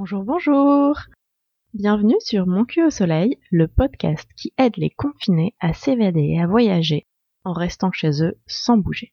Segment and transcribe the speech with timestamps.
[0.00, 0.96] Bonjour, bonjour
[1.74, 6.40] Bienvenue sur Mon cul au soleil, le podcast qui aide les confinés à s'évader et
[6.40, 7.08] à voyager
[7.42, 9.12] en restant chez eux sans bouger.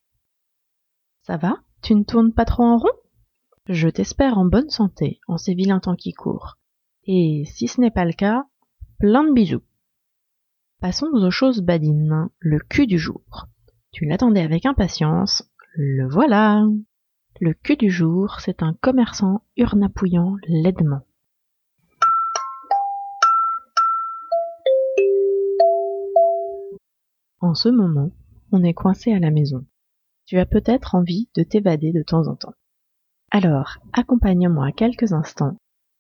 [1.24, 1.58] Ça va?
[1.82, 2.92] Tu ne tournes pas trop en rond?
[3.68, 6.60] Je t'espère en bonne santé en ces vilains temps qui courent.
[7.06, 8.46] Et si ce n'est pas le cas,
[9.00, 9.64] plein de bisous.
[10.82, 13.48] Passons aux choses badines, le cul du jour.
[13.92, 16.64] Tu l'attendais avec impatience, le voilà
[17.42, 21.02] Le cul du jour, c'est un commerçant urnapouillant laidement.
[27.42, 28.12] En ce moment,
[28.54, 29.66] on est coincé à la maison.
[30.26, 32.54] Tu as peut-être envie de t'évader de temps en temps.
[33.32, 35.58] Alors, accompagne-moi quelques instants,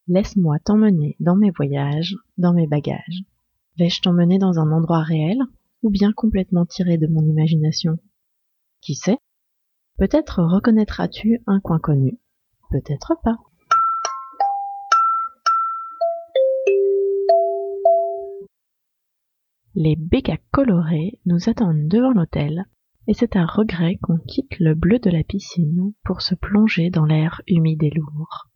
[0.07, 3.23] laisse-moi t'emmener dans mes voyages, dans mes bagages.
[3.77, 5.39] Vais-je t'emmener dans un endroit réel
[5.83, 7.99] ou bien complètement tiré de mon imagination?
[8.79, 9.17] Qui sait?
[9.97, 12.19] Peut-être reconnaîtras-tu un coin connu,
[12.69, 13.37] peut-être pas.
[19.73, 22.65] Les bécas colorés nous attendent devant l'hôtel,
[23.07, 27.05] et c'est à regret qu'on quitte le bleu de la piscine pour se plonger dans
[27.05, 28.49] l'air humide et lourd.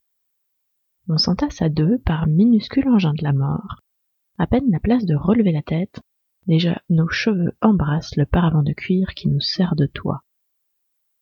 [1.08, 3.80] On s'entasse à deux par minuscules engins de la mort.
[4.38, 6.02] À peine la place de relever la tête,
[6.48, 10.26] déjà nos cheveux embrassent le paravent de cuir qui nous sert de toit.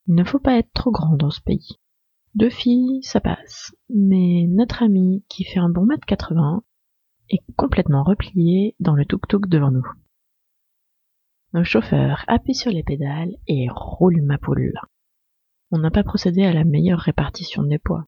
[0.07, 1.79] Il ne faut pas être trop grand dans ce pays.
[2.33, 6.63] Deux filles, ça passe, mais notre ami, qui fait un bon mètre quatre-vingts,
[7.29, 9.85] est complètement replié dans le tuk-tuk devant nous.
[11.53, 14.79] Nos chauffeurs appuient sur les pédales et roulent ma poule.
[15.71, 18.05] On n'a pas procédé à la meilleure répartition des poids.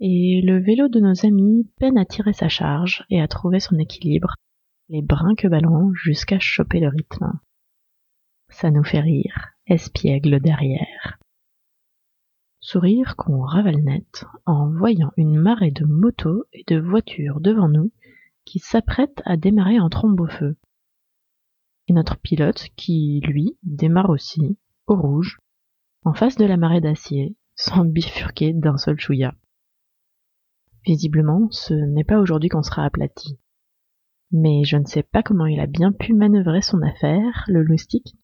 [0.00, 3.78] Et le vélo de nos amis peine à tirer sa charge et à trouver son
[3.78, 4.34] équilibre,
[4.88, 7.32] les brinques ballons jusqu'à choper le rythme.
[8.48, 11.17] Ça nous fait rire, espiègle derrière.
[12.70, 17.92] Sourire qu'on ravale net en voyant une marée de motos et de voitures devant nous
[18.44, 20.54] qui s'apprête à démarrer en trombe au feu.
[21.86, 25.38] Et notre pilote qui, lui, démarre aussi, au rouge,
[26.04, 29.34] en face de la marée d'acier, sans bifurquer d'un seul chouïa.
[30.84, 33.38] Visiblement, ce n'est pas aujourd'hui qu'on sera aplati.
[34.30, 38.14] Mais je ne sais pas comment il a bien pu manœuvrer son affaire, le loustique.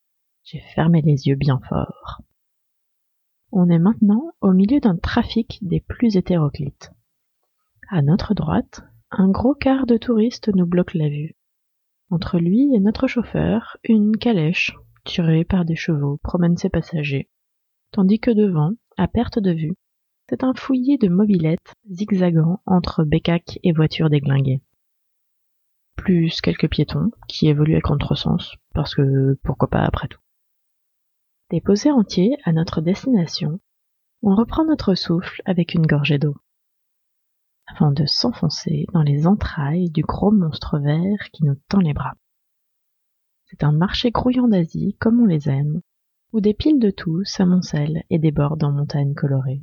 [0.43, 2.21] J'ai fermé les yeux bien fort.
[3.57, 6.91] On est maintenant au milieu d'un trafic des plus hétéroclites.
[7.89, 8.83] À notre droite,
[9.13, 11.37] un gros quart de touristes nous bloque la vue.
[12.11, 17.31] Entre lui et notre chauffeur, une calèche, tirée par des chevaux, promène ses passagers,
[17.93, 19.77] tandis que devant, à perte de vue,
[20.29, 24.63] c'est un fouillis de mobilettes zigzagant entre bécaques et voitures déglinguées.
[25.95, 30.24] Plus quelques piétons qui évoluent à contresens, parce que pourquoi pas après tout.
[31.51, 33.61] Déposés entiers à notre destination,
[34.23, 36.37] on reprend notre souffle avec une gorgée d'eau
[37.67, 42.15] avant de s'enfoncer dans les entrailles du gros monstre vert qui nous tend les bras.
[43.47, 45.81] C'est un marché grouillant d'Asie comme on les aime,
[46.33, 49.63] où des piles de tout s'amoncellent et débordent en montagnes colorées.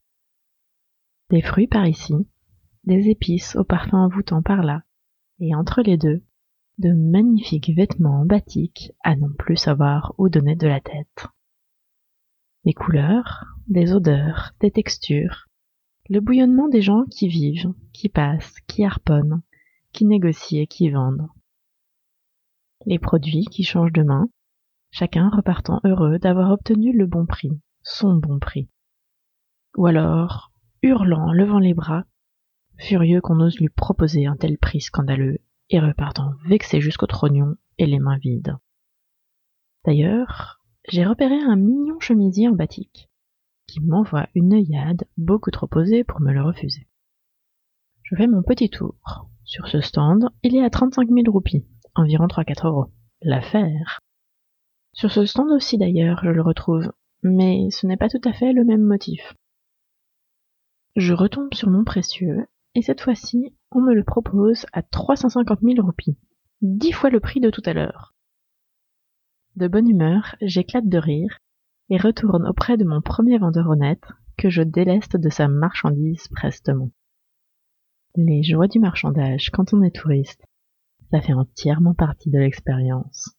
[1.30, 2.16] Des fruits par ici,
[2.86, 4.84] des épices au parfum envoûtant par là,
[5.40, 6.24] et entre les deux,
[6.78, 11.28] de magnifiques vêtements en batik à non plus savoir où donner de la tête.
[12.66, 15.48] Des couleurs, des odeurs, des textures,
[16.10, 19.42] le bouillonnement des gens qui vivent, qui passent, qui harponnent,
[19.94, 21.28] qui négocient et qui vendent.
[22.86, 24.30] Les produits qui changent de main,
[24.92, 28.70] chacun repartant heureux d'avoir obtenu le bon prix, son bon prix.
[29.78, 30.52] Ou alors,
[30.84, 32.04] hurlant, levant les bras,
[32.78, 35.40] furieux qu'on ose lui proposer un tel prix scandaleux,
[35.70, 38.58] et repartant vexé jusqu'au trognon et les mains vides.
[39.86, 40.61] D'ailleurs,
[40.92, 43.10] j'ai repéré un mignon chemisier en batik,
[43.66, 46.86] qui m'envoie une œillade beaucoup trop posée pour me le refuser.
[48.04, 49.30] Je fais mon petit tour.
[49.46, 51.66] Sur ce stand, il est à 35 000 roupies,
[51.96, 52.88] environ 3-4 euros.
[53.22, 54.00] L'affaire.
[54.92, 56.92] Sur ce stand aussi d'ailleurs, je le retrouve,
[57.24, 59.34] mais ce n'est pas tout à fait le même motif.
[60.98, 65.86] Je retombe sur mon précieux, et cette fois-ci, on me le propose à 350 000
[65.86, 66.18] roupies,
[66.62, 68.11] dix fois le prix de tout à l'heure.
[69.58, 71.38] De bonne humeur, j'éclate de rire,
[71.90, 74.04] et retourne auprès de mon premier vendeur honnête,
[74.38, 76.90] que je déleste de sa marchandise prestement.
[78.16, 80.46] Les joies du marchandage quand on est touriste,
[81.12, 83.36] ça fait entièrement partie de l'expérience.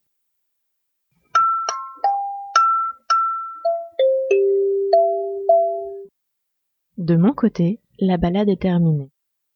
[6.99, 9.11] De mon côté, la balade est terminée,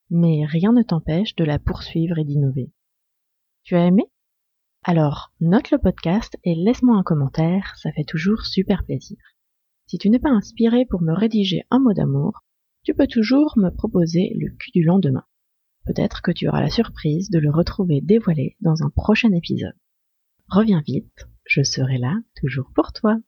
[0.08, 2.72] mais rien ne t'empêche de la poursuivre et d'innover.
[3.62, 4.04] Tu as aimé?
[4.88, 9.16] Alors, note le podcast et laisse-moi un commentaire, ça fait toujours super plaisir.
[9.88, 12.44] Si tu n'es pas inspiré pour me rédiger un mot d'amour,
[12.84, 15.24] tu peux toujours me proposer le cul du lendemain.
[15.86, 19.74] Peut-être que tu auras la surprise de le retrouver dévoilé dans un prochain épisode.
[20.48, 23.18] Reviens vite, je serai là toujours pour toi.